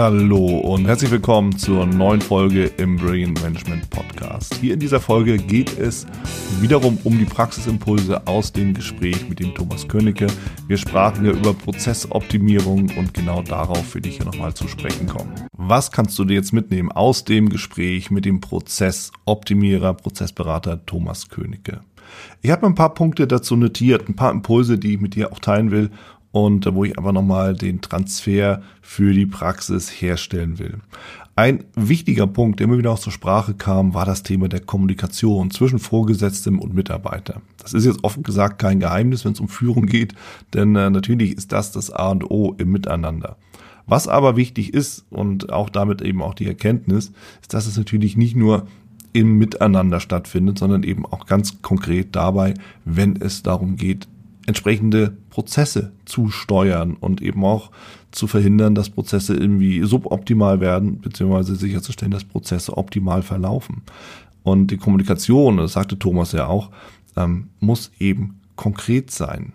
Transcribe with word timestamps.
Hallo 0.00 0.60
und 0.60 0.86
herzlich 0.86 1.10
willkommen 1.10 1.58
zur 1.58 1.84
neuen 1.84 2.22
Folge 2.22 2.64
im 2.78 2.96
Brilliant 2.96 3.42
Management 3.42 3.90
Podcast. 3.90 4.54
Hier 4.54 4.72
in 4.72 4.80
dieser 4.80 4.98
Folge 4.98 5.36
geht 5.36 5.78
es 5.78 6.06
wiederum 6.58 6.96
um 7.04 7.18
die 7.18 7.26
Praxisimpulse 7.26 8.26
aus 8.26 8.50
dem 8.50 8.72
Gespräch 8.72 9.28
mit 9.28 9.40
dem 9.40 9.54
Thomas 9.54 9.86
Königke. 9.88 10.28
Wir 10.68 10.78
sprachen 10.78 11.26
ja 11.26 11.32
über 11.32 11.52
Prozessoptimierung 11.52 12.90
und 12.96 13.12
genau 13.12 13.42
darauf 13.42 13.94
will 13.94 14.06
ich 14.06 14.16
hier 14.16 14.24
nochmal 14.24 14.54
zu 14.54 14.68
sprechen 14.68 15.06
kommen. 15.06 15.34
Was 15.52 15.92
kannst 15.92 16.18
du 16.18 16.24
dir 16.24 16.32
jetzt 16.32 16.54
mitnehmen 16.54 16.90
aus 16.90 17.26
dem 17.26 17.50
Gespräch 17.50 18.10
mit 18.10 18.24
dem 18.24 18.40
Prozessoptimierer, 18.40 19.92
Prozessberater 19.92 20.86
Thomas 20.86 21.28
Königke? 21.28 21.82
Ich 22.40 22.50
habe 22.50 22.64
ein 22.64 22.74
paar 22.74 22.94
Punkte 22.94 23.26
dazu 23.26 23.54
notiert, 23.54 24.08
ein 24.08 24.16
paar 24.16 24.32
Impulse, 24.32 24.78
die 24.78 24.94
ich 24.94 25.00
mit 25.00 25.14
dir 25.14 25.30
auch 25.30 25.40
teilen 25.40 25.70
will 25.70 25.90
und 26.32 26.66
wo 26.74 26.84
ich 26.84 26.98
aber 26.98 27.12
nochmal 27.12 27.54
den 27.54 27.80
Transfer 27.80 28.62
für 28.82 29.12
die 29.12 29.26
Praxis 29.26 29.90
herstellen 29.90 30.58
will. 30.58 30.78
Ein 31.36 31.64
wichtiger 31.74 32.26
Punkt, 32.26 32.60
der 32.60 32.66
immer 32.66 32.76
wieder 32.76 32.90
auch 32.90 32.98
zur 32.98 33.12
Sprache 33.12 33.54
kam, 33.54 33.94
war 33.94 34.04
das 34.04 34.22
Thema 34.22 34.48
der 34.48 34.60
Kommunikation 34.60 35.50
zwischen 35.50 35.78
Vorgesetztem 35.78 36.58
und 36.58 36.74
Mitarbeiter. 36.74 37.40
Das 37.56 37.72
ist 37.72 37.86
jetzt 37.86 38.04
offen 38.04 38.22
gesagt 38.22 38.58
kein 38.58 38.80
Geheimnis, 38.80 39.24
wenn 39.24 39.32
es 39.32 39.40
um 39.40 39.48
Führung 39.48 39.86
geht, 39.86 40.14
denn 40.52 40.76
äh, 40.76 40.90
natürlich 40.90 41.36
ist 41.36 41.52
das 41.52 41.72
das 41.72 41.90
A 41.90 42.10
und 42.10 42.30
O 42.30 42.54
im 42.58 42.70
Miteinander. 42.72 43.36
Was 43.86 44.06
aber 44.06 44.36
wichtig 44.36 44.74
ist 44.74 45.06
und 45.10 45.50
auch 45.50 45.70
damit 45.70 46.02
eben 46.02 46.22
auch 46.22 46.34
die 46.34 46.46
Erkenntnis, 46.46 47.12
ist, 47.40 47.54
dass 47.54 47.66
es 47.66 47.76
natürlich 47.76 48.16
nicht 48.16 48.36
nur 48.36 48.66
im 49.12 49.38
Miteinander 49.38 49.98
stattfindet, 49.98 50.58
sondern 50.58 50.82
eben 50.82 51.06
auch 51.06 51.26
ganz 51.26 51.62
konkret 51.62 52.14
dabei, 52.14 52.54
wenn 52.84 53.16
es 53.16 53.42
darum 53.42 53.76
geht, 53.76 54.06
entsprechende 54.50 55.16
Prozesse 55.30 55.92
zu 56.04 56.28
steuern 56.28 56.96
und 56.98 57.22
eben 57.22 57.44
auch 57.44 57.70
zu 58.10 58.26
verhindern, 58.26 58.74
dass 58.74 58.90
Prozesse 58.90 59.34
irgendwie 59.34 59.82
suboptimal 59.82 60.60
werden, 60.60 61.00
beziehungsweise 61.00 61.56
sicherzustellen, 61.56 62.12
dass 62.12 62.24
Prozesse 62.24 62.76
optimal 62.76 63.22
verlaufen. 63.22 63.82
Und 64.42 64.70
die 64.70 64.76
Kommunikation, 64.76 65.58
das 65.58 65.72
sagte 65.72 65.98
Thomas 65.98 66.32
ja 66.32 66.46
auch, 66.46 66.70
ähm, 67.16 67.48
muss 67.60 67.92
eben 67.98 68.40
konkret 68.56 69.10
sein. 69.10 69.52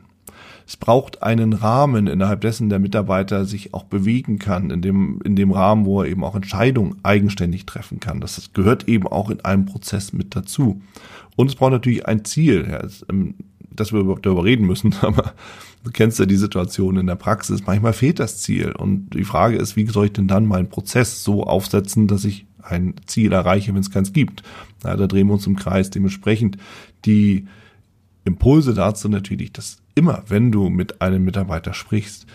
Es 0.68 0.78
braucht 0.78 1.22
einen 1.22 1.54
Rahmen, 1.54 2.08
innerhalb 2.08 2.42
dessen 2.42 2.70
der 2.70 2.80
Mitarbeiter 2.80 3.46
sich 3.46 3.74
auch 3.74 3.84
bewegen 3.84 4.40
kann, 4.40 4.72
in 4.72 4.82
dem, 4.82 5.22
in 5.24 5.36
dem 5.36 5.52
Rahmen, 5.52 5.86
wo 5.86 6.02
er 6.02 6.10
eben 6.10 6.24
auch 6.24 6.36
Entscheidungen 6.36 6.96
eigenständig 7.04 7.68
treffen 7.68 8.00
kann. 8.00 8.20
Das 8.20 8.52
gehört 8.54 8.88
eben 8.88 9.08
auch 9.08 9.30
in 9.30 9.42
einem 9.46 9.66
Prozess 9.66 10.12
mit 10.12 10.36
dazu. 10.36 10.82
Und 11.36 11.50
es 11.50 11.56
braucht 11.56 11.74
natürlich 11.74 12.08
ein 12.08 12.26
Ziel. 12.26 12.66
Ja, 12.68 12.80
es, 12.80 13.06
ähm, 13.10 13.36
dass 13.76 13.94
wir 13.94 14.02
überhaupt 14.02 14.26
darüber 14.26 14.44
reden 14.44 14.66
müssen, 14.66 14.96
aber 15.02 15.34
du 15.84 15.92
kennst 15.92 16.20
ja 16.20 16.26
die 16.26 16.36
Situation 16.36 16.98
in 16.98 17.08
der 17.08 17.16
Praxis. 17.16 17.66
Manchmal 17.66 17.94
fehlt 17.94 18.20
das 18.20 18.42
Ziel. 18.42 18.72
Und 18.72 19.12
die 19.12 19.24
Frage 19.24 19.58
ist, 19.58 19.76
wie 19.76 19.86
soll 19.86 20.08
ich 20.08 20.14
denn 20.14 20.28
dann 20.28 20.46
meinen 20.46 20.70
Prozess 20.70 21.24
so 21.24 21.44
aufsetzen, 21.44 22.08
dass 22.08 22.26
ich 22.26 22.46
ein 22.62 22.96
Ziel 23.06 23.32
erreiche, 23.32 23.74
wenn 23.74 23.82
es 23.82 23.92
keins 23.92 24.14
gibt? 24.14 24.44
Ja, 24.84 24.96
da 24.96 25.08
drehen 25.08 25.28
wir 25.28 25.34
uns 25.34 25.48
im 25.48 25.56
Kreis. 25.56 25.90
Dementsprechend 25.90 26.58
die 27.06 27.48
Impulse 28.24 28.74
dazu 28.74 29.08
natürlich, 29.08 29.54
dass 29.54 29.78
immer, 29.94 30.24
wenn 30.28 30.52
du 30.52 30.70
mit 30.70 31.02
einem 31.02 31.24
Mitarbeiter 31.24 31.74
sprichst, 31.74 32.26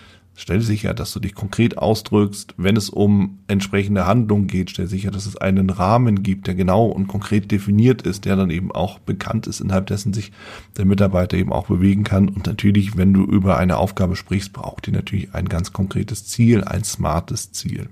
Stell 0.41 0.63
sicher, 0.63 0.95
dass 0.95 1.13
du 1.13 1.21
dich 1.21 1.35
konkret 1.35 1.77
ausdrückst. 1.77 2.55
Wenn 2.57 2.75
es 2.75 2.89
um 2.89 3.41
entsprechende 3.47 4.07
Handlungen 4.07 4.47
geht, 4.47 4.71
stell 4.71 4.87
sicher, 4.87 5.11
dass 5.11 5.27
es 5.27 5.37
einen 5.37 5.69
Rahmen 5.69 6.23
gibt, 6.23 6.47
der 6.47 6.55
genau 6.55 6.87
und 6.87 7.09
konkret 7.09 7.51
definiert 7.51 8.01
ist, 8.01 8.25
der 8.25 8.37
dann 8.37 8.49
eben 8.49 8.73
auch 8.73 9.01
bekannt 9.01 9.47
ist, 9.47 9.61
innerhalb 9.61 9.89
dessen 9.89 10.15
sich 10.15 10.33
der 10.79 10.87
Mitarbeiter 10.87 11.37
eben 11.37 11.53
auch 11.53 11.67
bewegen 11.67 12.05
kann. 12.05 12.31
Und 12.31 12.47
natürlich, 12.47 12.97
wenn 12.97 13.13
du 13.13 13.23
über 13.25 13.59
eine 13.59 13.77
Aufgabe 13.77 14.17
sprichst, 14.17 14.55
braucht 14.55 14.89
ihr 14.89 14.95
natürlich 14.95 15.35
ein 15.35 15.47
ganz 15.47 15.75
konkretes 15.75 16.25
Ziel, 16.25 16.65
ein 16.65 16.85
smartes 16.85 17.53
Ziel. 17.53 17.91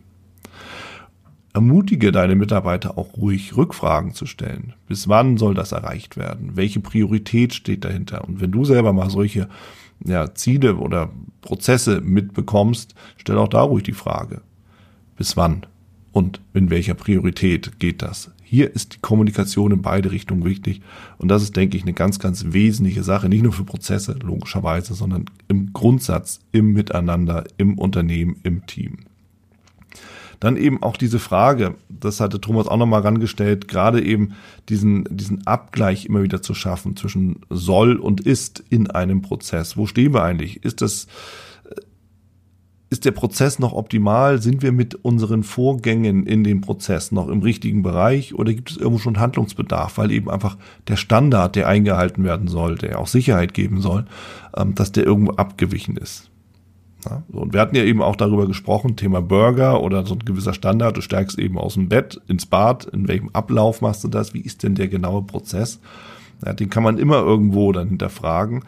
Ermutige 1.52 2.12
deine 2.12 2.34
Mitarbeiter 2.34 2.96
auch 2.96 3.14
ruhig 3.18 3.58
Rückfragen 3.58 4.14
zu 4.14 4.24
stellen. 4.24 4.72
Bis 4.86 5.06
wann 5.06 5.36
soll 5.36 5.52
das 5.52 5.72
erreicht 5.72 6.16
werden? 6.16 6.52
Welche 6.54 6.80
Priorität 6.80 7.52
steht 7.52 7.84
dahinter? 7.84 8.26
Und 8.26 8.40
wenn 8.40 8.52
du 8.52 8.64
selber 8.64 8.94
mal 8.94 9.10
solche 9.10 9.50
ja, 10.04 10.34
Ziele 10.34 10.76
oder 10.76 11.10
Prozesse 11.40 12.00
mitbekommst, 12.00 12.94
stell 13.16 13.38
auch 13.38 13.48
da 13.48 13.62
ruhig 13.62 13.84
die 13.84 13.92
Frage, 13.92 14.42
bis 15.16 15.36
wann 15.36 15.66
und 16.12 16.40
in 16.54 16.70
welcher 16.70 16.94
Priorität 16.94 17.78
geht 17.78 18.02
das? 18.02 18.30
Hier 18.42 18.74
ist 18.74 18.94
die 18.94 18.98
Kommunikation 19.00 19.72
in 19.72 19.82
beide 19.82 20.10
Richtungen 20.10 20.44
wichtig 20.44 20.80
und 21.18 21.28
das 21.28 21.42
ist, 21.42 21.56
denke 21.56 21.76
ich, 21.76 21.82
eine 21.82 21.92
ganz, 21.92 22.18
ganz 22.18 22.46
wesentliche 22.48 23.02
Sache, 23.02 23.28
nicht 23.28 23.42
nur 23.42 23.52
für 23.52 23.64
Prozesse 23.64 24.16
logischerweise, 24.22 24.94
sondern 24.94 25.26
im 25.48 25.72
Grundsatz, 25.72 26.40
im 26.52 26.72
Miteinander, 26.72 27.44
im 27.58 27.78
Unternehmen, 27.78 28.36
im 28.42 28.66
Team. 28.66 28.98
Dann 30.40 30.56
eben 30.56 30.82
auch 30.82 30.96
diese 30.96 31.18
Frage, 31.18 31.74
das 31.88 32.20
hatte 32.20 32.40
Thomas 32.40 32.68
auch 32.68 32.76
nochmal 32.76 33.00
rangestellt, 33.02 33.66
gerade 33.66 34.02
eben 34.02 34.34
diesen, 34.68 35.04
diesen 35.10 35.46
Abgleich 35.46 36.06
immer 36.06 36.22
wieder 36.22 36.42
zu 36.42 36.54
schaffen 36.54 36.96
zwischen 36.96 37.40
soll 37.50 37.96
und 37.96 38.20
ist 38.20 38.62
in 38.70 38.90
einem 38.90 39.20
Prozess. 39.20 39.76
Wo 39.76 39.86
stehen 39.86 40.14
wir 40.14 40.22
eigentlich? 40.22 40.64
Ist 40.64 40.80
das, 40.80 41.08
äh, 41.64 41.80
ist 42.90 43.04
der 43.04 43.10
Prozess 43.10 43.58
noch 43.58 43.72
optimal? 43.72 44.40
Sind 44.40 44.62
wir 44.62 44.70
mit 44.70 44.94
unseren 44.94 45.42
Vorgängen 45.42 46.24
in 46.24 46.44
dem 46.44 46.60
Prozess 46.60 47.10
noch 47.10 47.26
im 47.26 47.42
richtigen 47.42 47.82
Bereich 47.82 48.32
oder 48.32 48.54
gibt 48.54 48.70
es 48.70 48.76
irgendwo 48.76 49.00
schon 49.00 49.18
Handlungsbedarf, 49.18 49.98
weil 49.98 50.12
eben 50.12 50.30
einfach 50.30 50.56
der 50.86 50.96
Standard, 50.96 51.56
der 51.56 51.66
eingehalten 51.66 52.22
werden 52.22 52.46
soll, 52.46 52.76
der 52.76 53.00
auch 53.00 53.08
Sicherheit 53.08 53.54
geben 53.54 53.80
soll, 53.80 54.06
ähm, 54.56 54.76
dass 54.76 54.92
der 54.92 55.04
irgendwo 55.04 55.32
abgewichen 55.32 55.96
ist? 55.96 56.27
Ja, 57.08 57.22
und 57.32 57.52
wir 57.52 57.60
hatten 57.60 57.76
ja 57.76 57.84
eben 57.84 58.02
auch 58.02 58.16
darüber 58.16 58.46
gesprochen, 58.46 58.96
Thema 58.96 59.22
Burger 59.22 59.82
oder 59.82 60.04
so 60.04 60.14
ein 60.14 60.24
gewisser 60.24 60.54
Standard. 60.54 60.96
Du 60.96 61.00
steigst 61.00 61.38
eben 61.38 61.58
aus 61.58 61.74
dem 61.74 61.88
Bett 61.88 62.20
ins 62.28 62.46
Bad. 62.46 62.84
In 62.86 63.08
welchem 63.08 63.30
Ablauf 63.32 63.80
machst 63.80 64.04
du 64.04 64.08
das? 64.08 64.34
Wie 64.34 64.40
ist 64.40 64.62
denn 64.62 64.74
der 64.74 64.88
genaue 64.88 65.22
Prozess? 65.22 65.80
Ja, 66.44 66.52
den 66.52 66.70
kann 66.70 66.82
man 66.82 66.98
immer 66.98 67.18
irgendwo 67.18 67.72
dann 67.72 67.88
hinterfragen. 67.88 68.64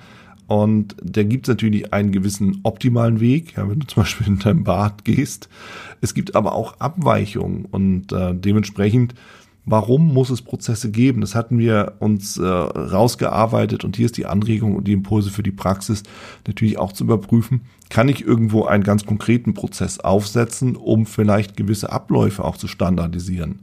Und 0.46 0.96
da 1.00 1.22
gibt 1.22 1.46
es 1.46 1.52
natürlich 1.52 1.92
einen 1.92 2.10
gewissen 2.10 2.58
optimalen 2.64 3.20
Weg, 3.20 3.56
ja, 3.56 3.68
wenn 3.68 3.80
du 3.80 3.86
zum 3.88 4.02
Beispiel 4.02 4.26
in 4.26 4.38
dein 4.38 4.64
Bad 4.64 5.04
gehst. 5.04 5.48
Es 6.00 6.14
gibt 6.14 6.34
aber 6.34 6.54
auch 6.54 6.80
Abweichungen 6.80 7.66
und 7.66 8.12
äh, 8.12 8.34
dementsprechend 8.34 9.14
Warum 9.66 10.12
muss 10.12 10.31
es 10.31 10.43
Prozesse 10.43 10.91
geben? 10.91 11.21
Das 11.21 11.34
hatten 11.34 11.59
wir 11.59 11.94
uns 11.98 12.38
äh, 12.38 12.47
rausgearbeitet 12.47 13.84
und 13.84 13.97
hier 13.97 14.06
ist 14.06 14.16
die 14.16 14.26
Anregung 14.26 14.75
und 14.75 14.88
die 14.88 14.93
Impulse 14.93 15.31
für 15.31 15.43
die 15.43 15.50
Praxis 15.50 16.03
natürlich 16.47 16.78
auch 16.78 16.93
zu 16.93 17.04
überprüfen. 17.04 17.60
Kann 17.91 18.09
ich 18.09 18.25
irgendwo 18.25 18.65
einen 18.65 18.82
ganz 18.82 19.04
konkreten 19.04 19.53
Prozess 19.53 20.00
aufsetzen, 20.00 20.76
um 20.76 21.04
vielleicht 21.04 21.56
gewisse 21.56 21.93
Abläufe 21.93 22.44
auch 22.44 22.56
zu 22.56 22.69
standardisieren, 22.69 23.60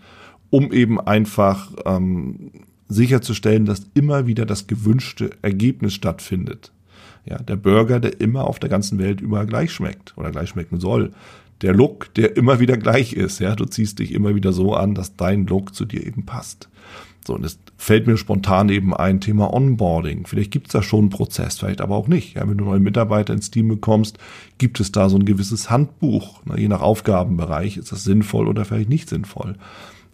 um 0.50 0.72
eben 0.72 1.00
einfach 1.00 1.72
ähm, 1.86 2.52
sicherzustellen, 2.88 3.66
dass 3.66 3.88
immer 3.96 4.28
wieder 4.28 4.46
das 4.46 4.68
gewünschte 4.68 5.32
Ergebnis 5.42 5.94
stattfindet. 5.94 6.72
Ja, 7.26 7.38
der 7.40 7.58
Burger, 7.58 8.00
der 8.00 8.22
immer 8.22 8.46
auf 8.46 8.60
der 8.60 8.70
ganzen 8.70 9.00
Welt 9.00 9.20
überall 9.20 9.48
gleich 9.48 9.74
schmeckt 9.74 10.14
oder 10.16 10.32
gleich 10.32 10.50
schmecken 10.50 10.80
soll 10.80 11.12
der 11.62 11.74
Look, 11.74 12.14
der 12.16 12.38
immer 12.38 12.60
wieder 12.60 12.78
gleich 12.78 13.14
ist. 13.14 13.40
Ja, 13.40 13.56
du 13.56 13.66
ziehst 13.66 14.00
dich 14.00 14.14
immer 14.14 14.36
wieder 14.36 14.54
so 14.54 14.74
an, 14.74 14.96
dass 14.96 15.16
dein 15.16 15.46
Look 15.48 15.74
zu 15.74 15.86
dir 15.86 16.06
eben 16.06 16.26
passt. 16.26 16.70
So, 17.26 17.36
und 17.36 17.44
es 17.44 17.60
fällt 17.76 18.08
mir 18.08 18.16
spontan 18.16 18.70
eben 18.70 18.94
ein 18.94 19.20
Thema 19.20 19.54
Onboarding. 19.54 20.26
Vielleicht 20.26 20.52
gibt 20.52 20.68
es 20.68 20.74
da 20.74 20.82
schon 20.82 21.02
einen 21.02 21.10
Prozess, 21.10 21.60
vielleicht 21.60 21.82
aber 21.82 21.96
auch 21.96 22.08
nicht. 22.08 22.36
Ja, 22.36 22.48
wenn 22.48 22.58
du 22.58 22.64
neue 22.64 22.80
Mitarbeiter 22.80 23.34
ins 23.34 23.52
Team 23.52 23.68
bekommst, 23.68 24.18
gibt 24.58 24.80
es 24.80 24.94
da 24.94 25.10
so 25.10 25.18
ein 25.18 25.26
gewisses 25.26 25.70
Handbuch. 25.70 26.42
Na, 26.46 26.58
je 26.58 26.70
nach 26.70 26.82
Aufgabenbereich 26.82 27.76
ist 27.76 27.92
das 27.92 28.06
sinnvoll 28.06 28.48
oder 28.48 28.64
vielleicht 28.64 28.90
nicht 28.90 29.10
sinnvoll. 29.10 29.56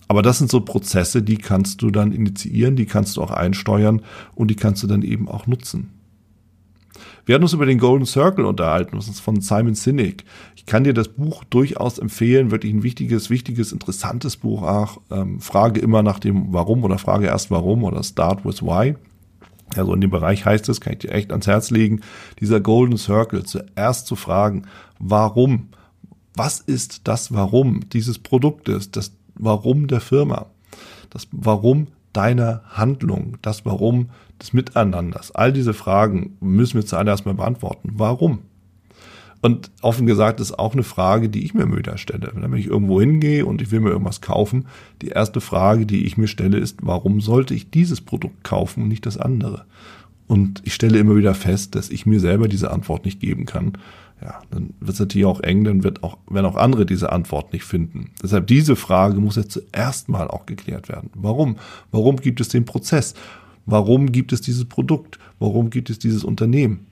Aber 0.07 0.23
das 0.23 0.39
sind 0.39 0.49
so 0.49 0.61
Prozesse, 0.61 1.21
die 1.21 1.37
kannst 1.37 1.81
du 1.81 1.91
dann 1.91 2.11
initiieren, 2.11 2.75
die 2.75 2.85
kannst 2.85 3.17
du 3.17 3.21
auch 3.21 3.31
einsteuern 3.31 4.01
und 4.35 4.49
die 4.49 4.55
kannst 4.55 4.81
du 4.83 4.87
dann 4.87 5.03
eben 5.03 5.27
auch 5.27 5.47
nutzen. 5.47 5.91
Wir 7.25 7.35
hatten 7.35 7.43
uns 7.43 7.53
über 7.53 7.65
den 7.65 7.79
Golden 7.79 8.05
Circle 8.05 8.45
unterhalten, 8.45 8.95
das 8.95 9.07
ist 9.07 9.19
von 9.19 9.41
Simon 9.41 9.75
Sinek. 9.75 10.25
Ich 10.55 10.65
kann 10.65 10.83
dir 10.83 10.93
das 10.93 11.09
Buch 11.09 11.43
durchaus 11.45 11.99
empfehlen, 11.99 12.51
wirklich 12.51 12.73
ein 12.73 12.83
wichtiges, 12.83 13.29
wichtiges, 13.29 13.71
interessantes 13.71 14.37
Buch 14.37 14.61
auch. 14.63 15.01
Ähm, 15.11 15.39
frage 15.39 15.79
immer 15.79 16.03
nach 16.03 16.19
dem 16.19 16.53
Warum 16.53 16.83
oder 16.83 16.97
frage 16.97 17.27
erst 17.27 17.51
Warum 17.51 17.83
oder 17.83 18.03
Start 18.03 18.45
with 18.45 18.61
Why. 18.61 18.95
Also 19.75 19.93
in 19.93 20.01
dem 20.01 20.09
Bereich 20.09 20.45
heißt 20.45 20.69
es, 20.69 20.81
kann 20.81 20.93
ich 20.93 20.99
dir 20.99 21.11
echt 21.11 21.31
ans 21.31 21.47
Herz 21.47 21.71
legen, 21.71 22.01
dieser 22.39 22.59
Golden 22.59 22.97
Circle 22.97 23.43
zuerst 23.43 24.07
zu 24.07 24.15
fragen, 24.15 24.63
warum? 24.99 25.69
Was 26.35 26.59
ist 26.59 27.07
das 27.07 27.33
Warum 27.33 27.89
dieses 27.89 28.19
Produktes, 28.19 28.91
das 28.91 29.13
Warum 29.35 29.87
der 29.87 30.01
Firma, 30.01 30.47
das 31.09 31.27
Warum 31.31 31.87
deiner 32.11 32.61
Handlung, 32.69 33.37
das 33.41 33.65
Warum 33.65 34.09
des 34.43 34.53
Miteinanders. 34.53 35.31
All 35.31 35.53
diese 35.53 35.73
Fragen 35.73 36.37
müssen 36.41 36.75
wir 36.75 36.85
zuallererst 36.85 37.25
mal 37.25 37.33
beantworten. 37.33 37.91
Warum? 37.93 38.39
Und 39.41 39.71
offen 39.81 40.05
gesagt 40.05 40.39
ist 40.39 40.57
auch 40.57 40.73
eine 40.73 40.83
Frage, 40.83 41.27
die 41.27 41.43
ich 41.43 41.53
mir 41.53 41.69
wieder 41.75 41.97
stelle. 41.97 42.31
Wenn 42.33 42.53
ich 42.53 42.67
irgendwo 42.67 43.01
hingehe 43.01 43.45
und 43.45 43.61
ich 43.61 43.71
will 43.71 43.81
mir 43.81 43.89
irgendwas 43.89 44.21
kaufen, 44.21 44.67
die 45.01 45.09
erste 45.09 45.41
Frage, 45.41 45.85
die 45.85 46.05
ich 46.05 46.17
mir 46.17 46.27
stelle, 46.27 46.57
ist, 46.57 46.77
warum 46.81 47.19
sollte 47.19 47.53
ich 47.53 47.69
dieses 47.69 47.99
Produkt 47.99 48.43
kaufen 48.43 48.83
und 48.83 48.89
nicht 48.89 49.05
das 49.05 49.17
andere? 49.17 49.65
Und 50.27 50.61
ich 50.63 50.73
stelle 50.73 50.97
immer 50.97 51.17
wieder 51.17 51.35
fest, 51.35 51.75
dass 51.75 51.89
ich 51.89 52.05
mir 52.05 52.21
selber 52.21 52.47
diese 52.47 52.71
Antwort 52.71 53.03
nicht 53.03 53.19
geben 53.19 53.45
kann. 53.45 53.73
ja, 54.21 54.39
dann 54.49 54.73
wird 54.79 54.93
es 54.93 54.99
natürlich 54.99 55.25
auch 55.25 55.41
eng, 55.41 55.65
dann 55.65 55.83
wird 55.83 56.03
auch, 56.03 56.17
werden 56.29 56.45
auch 56.45 56.55
andere 56.55 56.85
diese 56.85 57.11
Antwort 57.11 57.51
nicht 57.51 57.65
finden. 57.65 58.11
Deshalb 58.23 58.47
diese 58.47 58.77
Frage 58.77 59.19
muss 59.19 59.35
jetzt 59.35 59.51
zuerst 59.51 60.07
mal 60.07 60.29
auch 60.29 60.45
geklärt 60.45 60.87
werden. 60.87 61.09
Warum? 61.15 61.57
Warum 61.91 62.15
gibt 62.15 62.39
es 62.39 62.47
den 62.47 62.63
Prozess? 62.63 63.13
Warum 63.65 64.11
gibt 64.11 64.33
es 64.33 64.41
dieses 64.41 64.65
Produkt? 64.65 65.19
Warum 65.39 65.69
gibt 65.69 65.89
es 65.89 65.99
dieses 65.99 66.23
Unternehmen? 66.23 66.87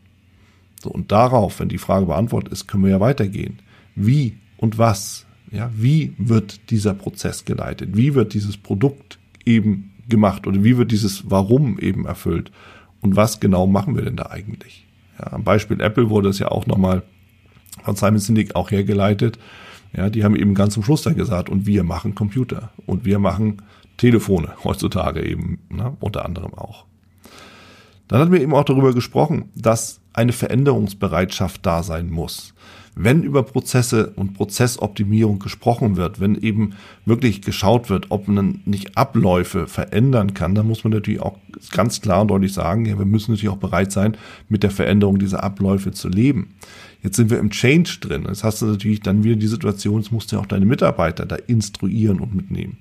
So, 0.81 0.89
und 0.89 1.11
darauf, 1.11 1.59
wenn 1.59 1.69
die 1.69 1.77
Frage 1.77 2.07
beantwortet 2.07 2.51
ist, 2.51 2.67
können 2.67 2.83
wir 2.83 2.91
ja 2.91 2.99
weitergehen. 2.99 3.59
Wie 3.95 4.37
und 4.57 4.77
was? 4.77 5.25
Ja, 5.51 5.69
wie 5.75 6.13
wird 6.17 6.71
dieser 6.71 6.93
Prozess 6.93 7.45
geleitet? 7.45 7.95
Wie 7.95 8.15
wird 8.15 8.33
dieses 8.33 8.57
Produkt 8.57 9.19
eben 9.45 9.91
gemacht 10.07 10.47
oder 10.47 10.63
wie 10.63 10.77
wird 10.77 10.91
dieses 10.91 11.29
Warum 11.29 11.77
eben 11.77 12.05
erfüllt? 12.05 12.51
Und 13.01 13.15
was 13.15 13.39
genau 13.39 13.67
machen 13.67 13.95
wir 13.95 14.03
denn 14.03 14.15
da 14.15 14.27
eigentlich? 14.27 14.87
Ja, 15.19 15.33
am 15.33 15.43
Beispiel 15.43 15.81
Apple 15.81 16.09
wurde 16.09 16.29
es 16.29 16.39
ja 16.39 16.49
auch 16.49 16.67
nochmal 16.67 17.03
von 17.83 17.95
Simon 17.95 18.19
Sinek 18.19 18.55
auch 18.55 18.71
hergeleitet. 18.71 19.39
Ja, 19.95 20.09
die 20.09 20.23
haben 20.23 20.35
eben 20.35 20.55
ganz 20.55 20.73
zum 20.73 20.83
Schluss 20.83 21.01
da 21.01 21.11
gesagt, 21.11 21.49
und 21.49 21.65
wir 21.65 21.83
machen 21.83 22.15
Computer 22.15 22.71
und 22.85 23.03
wir 23.03 23.19
machen 23.19 23.61
Telefone 23.97 24.53
heutzutage 24.63 25.23
eben, 25.25 25.59
ne, 25.69 25.95
unter 25.99 26.25
anderem 26.25 26.53
auch. 26.53 26.85
Dann 28.07 28.19
hatten 28.19 28.31
wir 28.31 28.41
eben 28.41 28.53
auch 28.53 28.65
darüber 28.65 28.93
gesprochen, 28.93 29.49
dass 29.55 30.01
eine 30.13 30.33
Veränderungsbereitschaft 30.33 31.65
da 31.65 31.83
sein 31.83 32.09
muss. 32.09 32.53
Wenn 32.93 33.23
über 33.23 33.43
Prozesse 33.43 34.11
und 34.17 34.33
Prozessoptimierung 34.33 35.39
gesprochen 35.39 35.95
wird, 35.95 36.19
wenn 36.19 36.35
eben 36.35 36.73
wirklich 37.05 37.41
geschaut 37.41 37.89
wird, 37.89 38.07
ob 38.09 38.27
man 38.27 38.59
nicht 38.65 38.97
Abläufe 38.97 39.65
verändern 39.67 40.33
kann, 40.33 40.55
dann 40.55 40.67
muss 40.67 40.83
man 40.83 40.91
natürlich 40.91 41.21
auch 41.21 41.37
ganz 41.71 42.01
klar 42.01 42.23
und 42.23 42.27
deutlich 42.27 42.53
sagen, 42.53 42.85
ja, 42.85 42.99
wir 42.99 43.05
müssen 43.05 43.31
natürlich 43.31 43.53
auch 43.53 43.57
bereit 43.57 43.93
sein, 43.93 44.17
mit 44.49 44.63
der 44.63 44.71
Veränderung 44.71 45.19
dieser 45.19 45.41
Abläufe 45.41 45.91
zu 45.91 46.09
leben. 46.09 46.53
Jetzt 47.01 47.15
sind 47.15 47.29
wir 47.29 47.39
im 47.39 47.49
Change 47.49 47.97
drin. 48.01 48.25
Jetzt 48.27 48.43
hast 48.43 48.61
du 48.61 48.65
natürlich 48.65 48.99
dann 48.99 49.23
wieder 49.23 49.37
die 49.37 49.47
Situation, 49.47 50.01
jetzt 50.01 50.11
musst 50.11 50.31
du 50.31 50.35
ja 50.35 50.41
auch 50.41 50.47
deine 50.47 50.65
Mitarbeiter 50.65 51.25
da 51.25 51.37
instruieren 51.37 52.19
und 52.19 52.35
mitnehmen. 52.35 52.77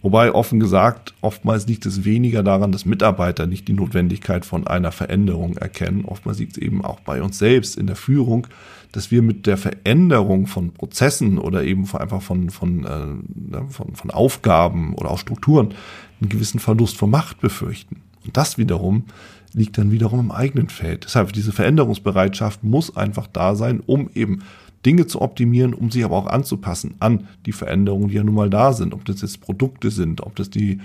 Wobei 0.00 0.32
offen 0.32 0.60
gesagt, 0.60 1.14
oftmals 1.22 1.66
liegt 1.66 1.84
es 1.84 2.04
weniger 2.04 2.44
daran, 2.44 2.70
dass 2.70 2.84
Mitarbeiter 2.84 3.46
nicht 3.46 3.66
die 3.66 3.72
Notwendigkeit 3.72 4.44
von 4.44 4.66
einer 4.66 4.92
Veränderung 4.92 5.56
erkennen. 5.56 6.04
Oftmals 6.04 6.38
liegt 6.38 6.52
es 6.52 6.58
eben 6.58 6.84
auch 6.84 7.00
bei 7.00 7.20
uns 7.20 7.38
selbst 7.38 7.76
in 7.76 7.88
der 7.88 7.96
Führung, 7.96 8.46
dass 8.92 9.10
wir 9.10 9.22
mit 9.22 9.46
der 9.46 9.56
Veränderung 9.56 10.46
von 10.46 10.72
Prozessen 10.72 11.38
oder 11.38 11.64
eben 11.64 11.84
einfach 11.94 12.22
von, 12.22 12.50
von, 12.50 12.84
äh, 12.84 13.60
von, 13.70 13.96
von 13.96 14.10
Aufgaben 14.10 14.94
oder 14.94 15.10
auch 15.10 15.18
Strukturen 15.18 15.74
einen 16.20 16.28
gewissen 16.28 16.60
Verlust 16.60 16.96
von 16.96 17.10
Macht 17.10 17.40
befürchten. 17.40 18.02
Und 18.24 18.36
das 18.36 18.56
wiederum 18.56 19.04
liegt 19.52 19.78
dann 19.78 19.90
wiederum 19.90 20.20
im 20.20 20.30
eigenen 20.30 20.68
Feld. 20.68 21.04
Deshalb 21.04 21.32
diese 21.32 21.52
Veränderungsbereitschaft 21.52 22.62
muss 22.62 22.96
einfach 22.96 23.26
da 23.26 23.54
sein, 23.54 23.82
um 23.84 24.10
eben 24.14 24.42
Dinge 24.86 25.06
zu 25.06 25.20
optimieren, 25.20 25.74
um 25.74 25.90
sich 25.90 26.04
aber 26.04 26.16
auch 26.16 26.26
anzupassen 26.26 26.94
an 27.00 27.28
die 27.46 27.52
Veränderungen, 27.52 28.08
die 28.08 28.14
ja 28.14 28.24
nun 28.24 28.34
mal 28.34 28.50
da 28.50 28.72
sind. 28.72 28.94
Ob 28.94 29.04
das 29.04 29.22
jetzt 29.22 29.40
Produkte 29.40 29.90
sind, 29.90 30.20
ob 30.20 30.36
das 30.36 30.50
die 30.50 30.80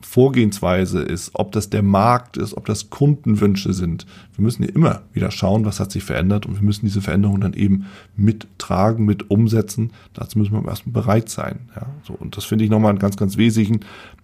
Vorgehensweise 0.00 1.02
ist, 1.02 1.32
ob 1.34 1.52
das 1.52 1.68
der 1.68 1.82
Markt 1.82 2.36
ist, 2.36 2.56
ob 2.56 2.64
das 2.64 2.88
Kundenwünsche 2.88 3.74
sind. 3.74 4.06
Wir 4.34 4.42
müssen 4.42 4.62
ja 4.62 4.70
immer 4.70 5.02
wieder 5.12 5.30
schauen, 5.30 5.64
was 5.64 5.78
hat 5.78 5.92
sich 5.92 6.04
verändert 6.04 6.46
und 6.46 6.54
wir 6.54 6.62
müssen 6.62 6.86
diese 6.86 7.02
Veränderungen 7.02 7.42
dann 7.42 7.52
eben 7.52 7.86
mittragen, 8.16 9.04
mit 9.04 9.30
umsetzen. 9.30 9.90
Dazu 10.14 10.38
müssen 10.38 10.52
wir 10.52 10.66
erstmal 10.66 11.02
bereit 11.02 11.28
sein. 11.28 11.68
Ja, 11.76 11.86
so, 12.02 12.14
und 12.14 12.36
das 12.36 12.44
finde 12.44 12.64
ich 12.64 12.70
nochmal 12.70 12.90
einen 12.90 12.98
ganz, 12.98 13.16
ganz 13.16 13.36
wesentlichen, 13.36 13.80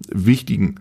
wichtigen 0.08 0.76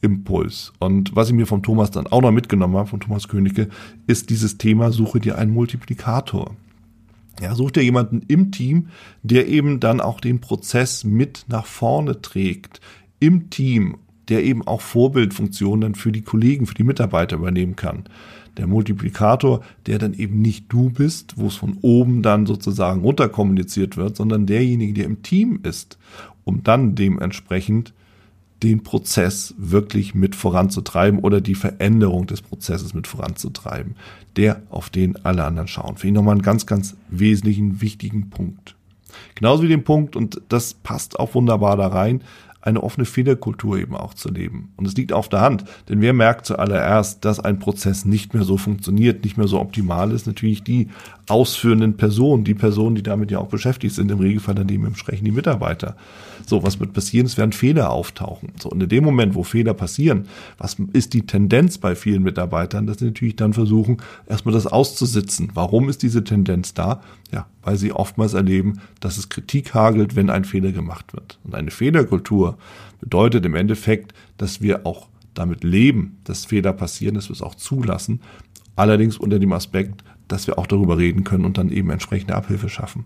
Impuls. 0.00 0.72
Und 0.78 1.14
was 1.14 1.28
ich 1.28 1.34
mir 1.34 1.46
vom 1.46 1.62
Thomas 1.62 1.90
dann 1.90 2.06
auch 2.06 2.22
noch 2.22 2.32
mitgenommen 2.32 2.76
habe, 2.76 2.88
von 2.88 3.00
Thomas 3.00 3.28
Königke, 3.28 3.68
ist 4.06 4.30
dieses 4.30 4.56
Thema, 4.56 4.92
suche 4.92 5.20
dir 5.20 5.36
einen 5.36 5.52
Multiplikator. 5.52 6.56
Ja, 7.40 7.54
such 7.54 7.72
dir 7.72 7.82
jemanden 7.82 8.22
im 8.28 8.52
Team, 8.52 8.88
der 9.22 9.48
eben 9.48 9.80
dann 9.80 10.00
auch 10.00 10.20
den 10.20 10.40
Prozess 10.40 11.04
mit 11.04 11.46
nach 11.48 11.66
vorne 11.66 12.20
trägt. 12.20 12.80
Im 13.20 13.50
Team, 13.50 13.96
der 14.28 14.44
eben 14.44 14.66
auch 14.66 14.80
Vorbildfunktionen 14.80 15.94
für 15.94 16.12
die 16.12 16.22
Kollegen, 16.22 16.66
für 16.66 16.74
die 16.74 16.84
Mitarbeiter 16.84 17.36
übernehmen 17.36 17.76
kann. 17.76 18.04
Der 18.58 18.66
Multiplikator, 18.66 19.62
der 19.86 19.98
dann 19.98 20.12
eben 20.12 20.42
nicht 20.42 20.66
du 20.68 20.90
bist, 20.90 21.38
wo 21.38 21.46
es 21.46 21.56
von 21.56 21.78
oben 21.80 22.22
dann 22.22 22.46
sozusagen 22.46 23.00
runterkommuniziert 23.00 23.96
wird, 23.96 24.16
sondern 24.16 24.46
derjenige, 24.46 24.92
der 24.92 25.06
im 25.06 25.22
Team 25.22 25.60
ist, 25.62 25.98
um 26.44 26.62
dann 26.62 26.94
dementsprechend 26.94 27.94
den 28.62 28.82
Prozess 28.82 29.54
wirklich 29.58 30.14
mit 30.14 30.36
voranzutreiben 30.36 31.20
oder 31.20 31.40
die 31.40 31.54
Veränderung 31.54 32.26
des 32.26 32.42
Prozesses 32.42 32.94
mit 32.94 33.06
voranzutreiben, 33.06 33.96
der 34.36 34.62
auf 34.70 34.90
den 34.90 35.16
alle 35.24 35.44
anderen 35.44 35.68
schauen. 35.68 35.96
Finde 35.96 36.08
ich 36.08 36.14
nochmal 36.14 36.34
einen 36.34 36.42
ganz, 36.42 36.66
ganz 36.66 36.96
wesentlichen, 37.08 37.80
wichtigen 37.80 38.30
Punkt. 38.30 38.76
Genauso 39.34 39.62
wie 39.62 39.68
den 39.68 39.84
Punkt, 39.84 40.16
und 40.16 40.40
das 40.48 40.74
passt 40.74 41.18
auch 41.18 41.34
wunderbar 41.34 41.76
da 41.76 41.88
rein, 41.88 42.22
eine 42.62 42.82
offene 42.82 43.04
Fehlerkultur 43.04 43.76
eben 43.78 43.96
auch 43.96 44.14
zu 44.14 44.30
leben. 44.30 44.72
Und 44.76 44.86
es 44.86 44.96
liegt 44.96 45.12
auf 45.12 45.28
der 45.28 45.40
Hand, 45.40 45.64
denn 45.88 46.00
wer 46.00 46.12
merkt 46.12 46.46
zuallererst, 46.46 47.24
dass 47.24 47.40
ein 47.40 47.58
Prozess 47.58 48.04
nicht 48.04 48.34
mehr 48.34 48.44
so 48.44 48.56
funktioniert, 48.56 49.24
nicht 49.24 49.36
mehr 49.36 49.48
so 49.48 49.60
optimal 49.60 50.12
ist, 50.12 50.28
natürlich 50.28 50.62
die 50.62 50.88
ausführenden 51.32 51.96
Personen, 51.96 52.44
die 52.44 52.54
Personen, 52.54 52.94
die 52.94 53.02
damit 53.02 53.30
ja 53.30 53.38
auch 53.38 53.48
beschäftigt 53.48 53.94
sind, 53.94 54.10
im 54.10 54.18
Regelfall 54.20 54.54
dann 54.54 54.66
dementsprechend 54.66 55.26
die 55.26 55.32
Mitarbeiter. 55.32 55.96
So, 56.46 56.62
was 56.62 56.78
wird 56.80 56.92
passieren? 56.92 57.26
Es 57.26 57.38
werden 57.38 57.52
Fehler 57.52 57.90
auftauchen. 57.90 58.50
So, 58.60 58.68
und 58.68 58.82
in 58.82 58.88
dem 58.88 59.04
Moment, 59.04 59.34
wo 59.34 59.42
Fehler 59.42 59.74
passieren, 59.74 60.26
was 60.58 60.76
ist 60.92 61.14
die 61.14 61.26
Tendenz 61.26 61.78
bei 61.78 61.94
vielen 61.94 62.22
Mitarbeitern, 62.22 62.86
dass 62.86 62.98
sie 62.98 63.06
natürlich 63.06 63.36
dann 63.36 63.52
versuchen, 63.52 63.98
erstmal 64.28 64.54
das 64.54 64.66
auszusitzen. 64.66 65.50
Warum 65.54 65.88
ist 65.88 66.02
diese 66.02 66.24
Tendenz 66.24 66.74
da? 66.74 67.00
Ja, 67.32 67.46
weil 67.62 67.76
sie 67.76 67.92
oftmals 67.92 68.34
erleben, 68.34 68.80
dass 69.00 69.18
es 69.18 69.28
Kritik 69.28 69.74
hagelt, 69.74 70.16
wenn 70.16 70.30
ein 70.30 70.44
Fehler 70.44 70.72
gemacht 70.72 71.14
wird. 71.14 71.38
Und 71.44 71.54
eine 71.54 71.70
Fehlerkultur 71.70 72.58
bedeutet 73.00 73.46
im 73.46 73.54
Endeffekt, 73.54 74.12
dass 74.36 74.60
wir 74.60 74.86
auch 74.86 75.08
damit 75.34 75.64
leben, 75.64 76.18
dass 76.24 76.44
Fehler 76.44 76.72
passieren, 76.72 77.14
dass 77.14 77.28
wir 77.28 77.34
es 77.34 77.42
auch 77.42 77.54
zulassen. 77.54 78.20
Allerdings 78.76 79.16
unter 79.16 79.38
dem 79.38 79.52
Aspekt, 79.52 80.02
dass 80.32 80.46
wir 80.46 80.58
auch 80.58 80.66
darüber 80.66 80.98
reden 80.98 81.24
können 81.24 81.44
und 81.44 81.58
dann 81.58 81.70
eben 81.70 81.90
entsprechende 81.90 82.34
Abhilfe 82.34 82.68
schaffen. 82.68 83.04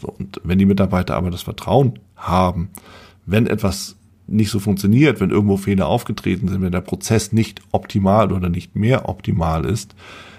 So, 0.00 0.08
und 0.08 0.40
wenn 0.44 0.58
die 0.58 0.66
Mitarbeiter 0.66 1.16
aber 1.16 1.30
das 1.30 1.42
Vertrauen 1.42 1.98
haben, 2.16 2.70
wenn 3.26 3.46
etwas 3.46 3.96
nicht 4.28 4.50
so 4.50 4.60
funktioniert, 4.60 5.20
wenn 5.20 5.30
irgendwo 5.30 5.56
Fehler 5.56 5.88
aufgetreten 5.88 6.48
sind, 6.48 6.62
wenn 6.62 6.72
der 6.72 6.80
Prozess 6.80 7.32
nicht 7.32 7.62
optimal 7.72 8.32
oder 8.32 8.48
nicht 8.48 8.76
mehr 8.76 9.08
optimal 9.08 9.64
ist, 9.64 9.94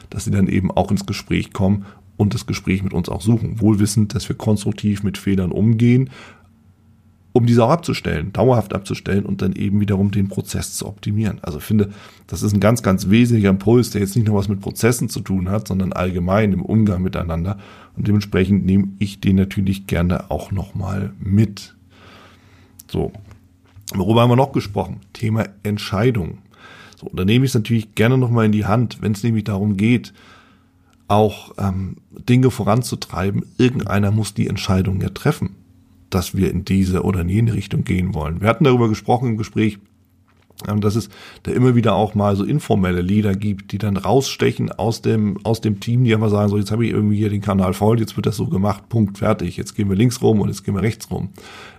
dass 0.09 0.25
sie 0.25 0.31
dann 0.31 0.47
eben 0.47 0.71
auch 0.71 0.91
ins 0.91 1.05
Gespräch 1.05 1.53
kommen 1.53 1.85
und 2.15 2.33
das 2.33 2.45
Gespräch 2.45 2.83
mit 2.83 2.93
uns 2.93 3.09
auch 3.09 3.21
suchen. 3.21 3.59
Wohlwissend, 3.59 4.15
dass 4.15 4.29
wir 4.29 4.35
konstruktiv 4.35 5.03
mit 5.03 5.17
Fehlern 5.17 5.51
umgehen 5.51 6.09
um 7.31 7.45
diese 7.45 7.63
auch 7.63 7.69
abzustellen, 7.69 8.33
dauerhaft 8.33 8.73
abzustellen 8.73 9.25
und 9.25 9.41
dann 9.41 9.53
eben 9.53 9.79
wiederum 9.79 10.11
den 10.11 10.29
Prozess 10.29 10.73
zu 10.75 10.87
optimieren. 10.87 11.39
Also 11.41 11.59
finde, 11.59 11.89
das 12.27 12.41
ist 12.41 12.53
ein 12.53 12.59
ganz, 12.59 12.81
ganz 12.81 13.09
wesentlicher 13.09 13.49
Impuls, 13.49 13.91
der 13.91 14.01
jetzt 14.01 14.15
nicht 14.15 14.27
nur 14.27 14.37
was 14.37 14.49
mit 14.49 14.61
Prozessen 14.61 15.09
zu 15.09 15.19
tun 15.19 15.49
hat, 15.49 15.67
sondern 15.67 15.93
allgemein 15.93 16.53
im 16.53 16.63
Umgang 16.63 17.03
miteinander. 17.03 17.57
Und 17.95 18.07
dementsprechend 18.07 18.65
nehme 18.65 18.89
ich 18.97 19.21
den 19.21 19.35
natürlich 19.35 19.85
gerne 19.85 20.31
auch 20.31 20.51
nochmal 20.51 21.13
mit. 21.19 21.75
So. 22.89 23.11
Worüber 23.93 24.21
haben 24.21 24.29
wir 24.29 24.35
noch 24.35 24.51
gesprochen? 24.51 24.97
Thema 25.13 25.45
Entscheidung. 25.63 26.39
So, 26.99 27.09
da 27.13 27.25
nehme 27.25 27.45
ich 27.45 27.51
es 27.51 27.55
natürlich 27.55 27.95
gerne 27.95 28.17
nochmal 28.17 28.45
in 28.45 28.51
die 28.51 28.65
Hand, 28.65 29.01
wenn 29.01 29.13
es 29.13 29.23
nämlich 29.23 29.45
darum 29.45 29.77
geht, 29.77 30.13
auch 31.07 31.53
ähm, 31.57 31.97
Dinge 32.11 32.51
voranzutreiben. 32.51 33.45
Irgendeiner 33.57 34.11
muss 34.11 34.35
die 34.35 34.47
Entscheidung 34.47 35.01
ja 35.01 35.09
treffen 35.09 35.55
dass 36.09 36.35
wir 36.35 36.51
in 36.51 36.65
diese 36.65 37.03
oder 37.03 37.21
in 37.21 37.29
jene 37.29 37.53
Richtung 37.53 37.83
gehen 37.83 38.13
wollen. 38.13 38.41
Wir 38.41 38.49
hatten 38.49 38.63
darüber 38.63 38.89
gesprochen 38.89 39.29
im 39.29 39.37
Gespräch, 39.37 39.79
ähm, 40.67 40.81
dass 40.81 40.95
es 40.95 41.09
da 41.43 41.51
immer 41.51 41.75
wieder 41.75 41.95
auch 41.95 42.15
mal 42.15 42.35
so 42.35 42.43
informelle 42.43 43.01
Leader 43.01 43.33
gibt, 43.33 43.71
die 43.71 43.77
dann 43.77 43.95
rausstechen 43.95 44.71
aus 44.71 45.01
dem, 45.01 45.37
aus 45.43 45.61
dem 45.61 45.79
Team, 45.79 46.03
die 46.03 46.13
einfach 46.13 46.29
sagen, 46.29 46.49
so 46.49 46.57
jetzt 46.57 46.71
habe 46.71 46.85
ich 46.85 46.91
irgendwie 46.91 47.15
hier 47.15 47.29
den 47.29 47.41
Kanal 47.41 47.73
voll, 47.73 47.99
jetzt 47.99 48.17
wird 48.17 48.25
das 48.25 48.35
so 48.35 48.47
gemacht, 48.47 48.89
Punkt, 48.89 49.19
fertig, 49.19 49.55
jetzt 49.55 49.75
gehen 49.75 49.89
wir 49.89 49.95
links 49.95 50.21
rum 50.21 50.41
und 50.41 50.49
jetzt 50.49 50.65
gehen 50.65 50.75
wir 50.75 50.81
rechts 50.81 51.09
rum. 51.11 51.29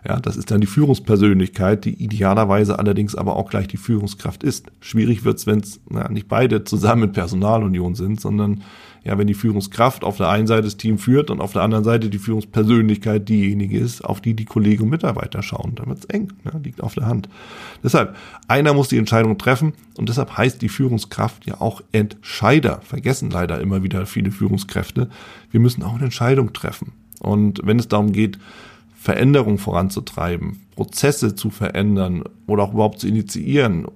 Ja, 0.09 0.19
das 0.19 0.39
ist 0.39 0.51
dann 0.51 0.63
die 0.63 0.67
Führungspersönlichkeit, 0.67 1.85
die 1.85 2.03
idealerweise 2.03 2.79
allerdings 2.79 3.15
aber 3.15 3.37
auch 3.37 3.51
gleich 3.51 3.69
die 3.69 3.77
Führungskraft 3.77 4.43
ist. 4.43 4.73
Schwierig 4.81 5.25
wird's, 5.25 5.47
wenn 5.47 5.61
es 5.61 5.81
nicht 6.09 6.29
beide 6.29 6.65
zusammen 6.65 7.05
in 7.05 7.13
Personalunion 7.13 7.95
sind, 7.95 8.19
sondern 8.19 8.63
ja, 9.03 9.17
wenn 9.17 9.27
die 9.27 9.35
Führungskraft 9.35 10.05
auf 10.05 10.19
der 10.19 10.29
einen 10.29 10.47
Seite 10.47 10.63
das 10.63 10.77
Team 10.77 10.99
führt 10.99 11.31
und 11.31 11.41
auf 11.41 11.53
der 11.53 11.63
anderen 11.63 11.85
Seite 11.85 12.11
die 12.11 12.19
Führungspersönlichkeit 12.19 13.29
diejenige 13.29 13.79
ist, 13.79 14.05
auf 14.05 14.21
die 14.21 14.35
die 14.35 14.45
Kollegen 14.45 14.85
und 14.85 14.91
Mitarbeiter 14.91 15.43
schauen, 15.43 15.75
dann 15.75 15.89
wird's 15.89 16.05
eng, 16.07 16.33
ne? 16.45 16.61
liegt 16.63 16.83
auf 16.83 16.95
der 16.95 17.07
Hand. 17.07 17.29
Deshalb, 17.83 18.17
einer 18.49 18.75
muss 18.75 18.89
die 18.89 18.99
Entscheidung 18.99 19.39
treffen 19.39 19.73
und 19.97 20.09
deshalb 20.09 20.37
heißt 20.37 20.61
die 20.61 20.69
Führungskraft 20.69 21.47
ja 21.47 21.61
auch 21.61 21.83
Entscheider. 21.93 22.81
Vergessen 22.83 23.31
leider 23.31 23.61
immer 23.61 23.83
wieder 23.83 24.05
viele 24.07 24.31
Führungskräfte. 24.31 25.09
Wir 25.51 25.61
müssen 25.61 25.83
auch 25.83 25.95
eine 25.95 26.05
Entscheidung 26.05 26.53
treffen. 26.53 26.93
Und 27.21 27.61
wenn 27.65 27.79
es 27.79 27.89
darum 27.89 28.13
geht, 28.13 28.39
Veränderung 28.95 29.57
voranzutreiben, 29.57 30.61
Prozesse 30.77 31.35
zu 31.35 31.49
verändern 31.49 32.23
oder 32.47 32.65
auch 32.65 32.75
überhaupt 32.75 33.01
zu 33.01 33.09
initiieren, 33.09 33.87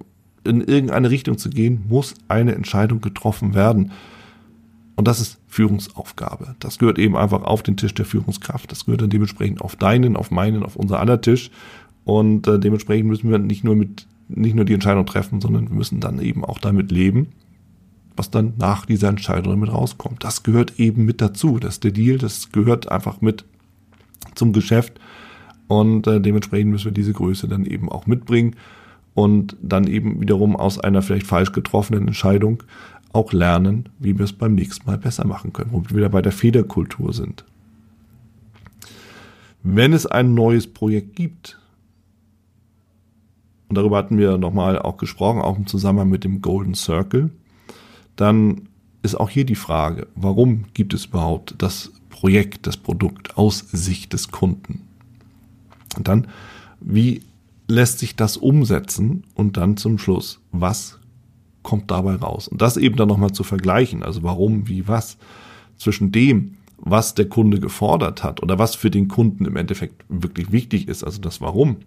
in 0.43 0.61
irgendeine 0.61 1.09
Richtung 1.09 1.37
zu 1.37 1.49
gehen, 1.49 1.83
muss 1.87 2.15
eine 2.27 2.55
Entscheidung 2.55 3.01
getroffen 3.01 3.53
werden. 3.53 3.91
Und 4.95 5.07
das 5.07 5.19
ist 5.19 5.39
Führungsaufgabe. 5.47 6.55
Das 6.59 6.79
gehört 6.79 6.99
eben 6.99 7.17
einfach 7.17 7.43
auf 7.43 7.63
den 7.63 7.75
Tisch 7.75 7.93
der 7.93 8.05
Führungskraft. 8.05 8.71
Das 8.71 8.85
gehört 8.85 9.01
dann 9.01 9.09
dementsprechend 9.09 9.61
auf 9.61 9.75
deinen, 9.75 10.15
auf 10.15 10.31
meinen, 10.31 10.63
auf 10.63 10.75
unser 10.75 10.99
aller 10.99 11.19
Tisch. 11.19 11.51
Und 12.05 12.47
äh, 12.47 12.59
dementsprechend 12.59 13.07
müssen 13.07 13.29
wir 13.29 13.37
nicht 13.37 13.63
nur 13.63 13.75
mit, 13.75 14.07
nicht 14.29 14.55
nur 14.55 14.63
die 14.63 14.73
Entscheidung 14.73 15.05
treffen, 15.05 15.41
sondern 15.41 15.69
wir 15.69 15.75
müssen 15.75 15.99
dann 15.99 16.19
eben 16.19 16.45
auch 16.45 16.59
damit 16.59 16.91
leben, 16.91 17.27
was 18.15 18.31
dann 18.31 18.53
nach 18.57 18.85
dieser 18.85 19.09
Entscheidung 19.09 19.59
mit 19.59 19.71
rauskommt. 19.71 20.23
Das 20.23 20.43
gehört 20.43 20.79
eben 20.79 21.03
mit 21.03 21.19
dazu. 21.19 21.59
Das 21.59 21.75
ist 21.75 21.83
der 21.83 21.91
Deal, 21.91 22.17
das 22.17 22.51
gehört 22.51 22.89
einfach 22.89 23.19
mit 23.19 23.43
zum 24.35 24.53
Geschäft. 24.53 24.99
Und 25.67 26.07
äh, 26.07 26.21
dementsprechend 26.21 26.71
müssen 26.71 26.85
wir 26.85 26.91
diese 26.91 27.13
Größe 27.13 27.47
dann 27.47 27.65
eben 27.65 27.89
auch 27.91 28.05
mitbringen 28.05 28.55
und 29.15 29.55
dann 29.61 29.87
eben 29.87 30.21
wiederum 30.21 30.55
aus 30.55 30.79
einer 30.79 31.01
vielleicht 31.01 31.25
falsch 31.25 31.53
getroffenen 31.53 32.07
Entscheidung 32.07 32.61
auch 33.15 33.31
lernen, 33.31 33.89
wie 33.97 34.17
wir 34.17 34.25
es 34.25 34.33
beim 34.33 34.55
nächsten 34.55 34.85
Mal 34.85 34.97
besser 34.97 35.25
machen 35.25 35.53
können, 35.53 35.71
wo 35.71 35.81
wir 35.83 35.95
wieder 35.95 36.09
bei 36.09 36.21
der 36.21 36.33
Federkultur 36.33 37.13
sind. 37.13 37.45
Wenn 39.63 39.93
es 39.93 40.05
ein 40.05 40.33
neues 40.33 40.67
Projekt 40.67 41.15
gibt, 41.15 41.57
und 43.69 43.77
darüber 43.77 43.97
hatten 43.97 44.17
wir 44.17 44.37
nochmal 44.37 44.77
auch 44.77 44.97
gesprochen, 44.97 45.41
auch 45.41 45.57
im 45.57 45.65
Zusammenhang 45.65 46.09
mit 46.09 46.23
dem 46.23 46.41
Golden 46.41 46.75
Circle, 46.75 47.31
dann 48.15 48.67
ist 49.01 49.15
auch 49.15 49.29
hier 49.29 49.45
die 49.45 49.55
Frage, 49.55 50.07
warum 50.15 50.65
gibt 50.73 50.93
es 50.93 51.05
überhaupt 51.05 51.55
das 51.57 51.93
Projekt, 52.09 52.67
das 52.67 52.77
Produkt 52.77 53.37
aus 53.37 53.59
Sicht 53.71 54.13
des 54.13 54.29
Kunden? 54.29 54.81
Und 55.97 56.07
dann, 56.07 56.27
wie 56.81 57.21
lässt 57.67 57.99
sich 57.99 58.15
das 58.15 58.35
umsetzen? 58.37 59.23
Und 59.35 59.57
dann 59.57 59.77
zum 59.77 59.97
Schluss, 59.97 60.41
was 60.51 60.99
kommt 61.65 61.91
dabei 61.91 62.15
raus? 62.15 62.47
Und 62.47 62.61
das 62.61 62.77
eben 62.77 62.95
dann 62.95 63.09
nochmal 63.09 63.33
zu 63.33 63.43
vergleichen, 63.43 64.03
also 64.03 64.23
warum, 64.23 64.69
wie, 64.69 64.87
was, 64.87 65.17
zwischen 65.77 66.13
dem, 66.13 66.55
was 66.77 67.15
der 67.15 67.27
Kunde 67.27 67.59
gefordert 67.59 68.23
hat 68.23 68.41
oder 68.43 68.59
was 68.59 68.75
für 68.75 68.91
den 68.91 69.07
Kunden 69.07 69.45
im 69.45 69.55
Endeffekt 69.55 70.05
wirklich 70.07 70.51
wichtig 70.51 70.87
ist, 70.87 71.03
also 71.03 71.19
das 71.19 71.41
Warum 71.41 71.77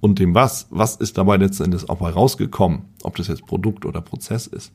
und 0.00 0.18
dem 0.18 0.34
Was, 0.34 0.66
was 0.70 0.96
ist 0.96 1.18
dabei 1.18 1.36
letztendlich 1.36 1.88
auch 1.88 2.00
mal 2.00 2.12
rausgekommen, 2.12 2.82
ob 3.02 3.16
das 3.16 3.28
jetzt 3.28 3.46
Produkt 3.46 3.84
oder 3.84 4.00
Prozess 4.00 4.46
ist. 4.46 4.72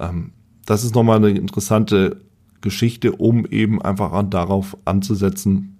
Ähm, 0.00 0.32
das 0.64 0.82
ist 0.82 0.94
nochmal 0.94 1.18
eine 1.18 1.30
interessante 1.30 2.20
Geschichte, 2.60 3.12
um 3.12 3.46
eben 3.46 3.80
einfach 3.80 4.24
darauf 4.28 4.76
anzusetzen, 4.84 5.78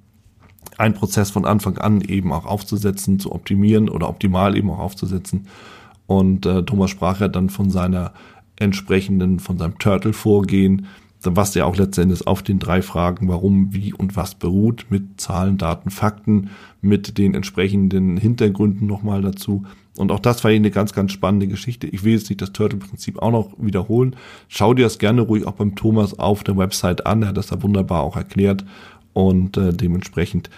einen 0.79 0.95
Prozess 0.95 1.31
von 1.31 1.45
Anfang 1.45 1.79
an 1.79 2.01
eben 2.03 2.33
auch 2.33 2.45
aufzusetzen, 2.45 3.19
zu 3.19 3.33
optimieren 3.33 3.89
oder 3.89 4.09
optimal 4.09 4.57
eben 4.57 4.71
auch 4.71 4.79
aufzusetzen. 4.79 5.47
Und 6.07 6.47
äh, 6.47 6.63
Thomas 6.63 6.91
sprach 6.91 7.21
ja 7.21 7.29
dann 7.29 7.51
von 7.51 7.71
seiner 7.71 8.13
entsprechenden, 8.57 9.39
von 9.41 9.59
seinem 9.59 9.79
Turtle-Vorgehen, 9.79 10.87
was 11.23 11.55
ja 11.55 11.65
auch 11.65 11.77
letztendlich 11.77 12.27
auf 12.27 12.43
den 12.43 12.59
drei 12.59 12.83
Fragen, 12.83 13.29
warum, 13.29 13.73
wie 13.73 13.93
und 13.93 14.17
was 14.17 14.35
beruht, 14.35 14.87
mit 14.91 15.21
Zahlen, 15.21 15.59
Daten, 15.59 15.91
Fakten, 15.91 16.51
mit 16.81 17.19
den 17.19 17.35
entsprechenden 17.35 18.17
Hintergründen 18.17 18.87
nochmal 18.87 19.23
dazu. 19.23 19.65
Und 19.97 20.13
auch 20.13 20.21
das 20.21 20.45
war 20.45 20.51
eine 20.51 20.71
ganz, 20.71 20.93
ganz 20.93 21.13
spannende 21.13 21.49
Geschichte. 21.49 21.87
Ich 21.87 22.05
will 22.05 22.13
jetzt 22.13 22.29
nicht 22.29 22.43
das 22.43 22.53
Turtle-Prinzip 22.53 23.19
auch 23.19 23.31
noch 23.31 23.53
wiederholen. 23.59 24.15
Schau 24.49 24.75
dir 24.75 24.85
das 24.85 24.99
gerne 24.99 25.23
ruhig 25.23 25.47
auch 25.47 25.53
beim 25.53 25.75
Thomas 25.75 26.19
auf 26.19 26.45
der 26.45 26.57
Website 26.57 27.07
an. 27.07 27.23
Er 27.23 27.29
hat 27.29 27.37
das 27.39 27.47
da 27.49 27.63
wunderbar 27.63 28.03
auch 28.03 28.17
erklärt. 28.17 28.65
Und 29.15 29.57
äh, 29.57 29.73
dementsprechend 29.73 30.51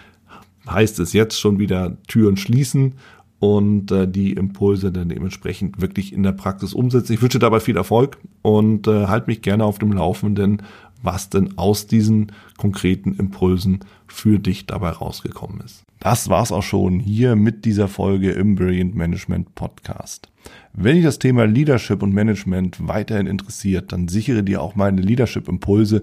heißt 0.69 0.99
es 0.99 1.13
jetzt 1.13 1.39
schon 1.39 1.59
wieder 1.61 1.97
Türen 2.09 2.37
schließen 2.37 2.95
und 3.41 3.93
äh, 3.93 4.09
die 4.09 4.33
Impulse 4.33 4.91
dann 4.91 5.09
dementsprechend 5.09 5.81
wirklich 5.81 6.13
in 6.13 6.23
der 6.23 6.33
Praxis 6.33 6.75
umsetzen. 6.75 7.13
Ich 7.13 7.23
wünsche 7.23 7.39
dabei 7.39 7.61
viel 7.61 7.77
Erfolg 7.77 8.19
und 8.43 8.87
äh, 8.89 9.07
halt 9.07 9.29
mich 9.29 9.43
gerne 9.43 9.65
auf 9.65 9.79
dem 9.79 9.93
Laufenden, 9.93 10.63
was 11.03 11.31
denn 11.31 11.57
aus 11.57 11.87
diesen 11.87 12.33
konkreten 12.57 13.15
Impulsen 13.15 13.81
für 14.09 14.39
dich 14.39 14.67
dabei 14.67 14.91
rausgekommen 14.91 15.61
ist. 15.61 15.85
Das 16.01 16.29
war's 16.29 16.53
auch 16.53 16.63
schon 16.63 17.01
hier 17.01 17.37
mit 17.37 17.65
dieser 17.65 17.89
Folge 17.89 18.31
im 18.31 18.55
Brilliant 18.55 18.95
Management 18.95 19.55
Podcast. 19.55 20.29
Wenn 20.73 20.97
dich 20.97 21.05
das 21.05 21.19
Thema 21.19 21.45
Leadership 21.45 22.03
und 22.03 22.15
Management 22.15 22.87
weiterhin 22.87 23.27
interessiert, 23.27 23.93
dann 23.93 24.09
sichere 24.09 24.43
dir 24.43 24.63
auch 24.63 24.77
meine 24.77 25.01
Leadership 25.01 25.49
Impulse 25.49 26.03